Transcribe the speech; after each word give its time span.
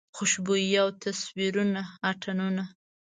خوشبويي 0.15 0.75
او 0.83 0.89
تصویرونه 1.03 1.81
اتڼونه 2.09 2.63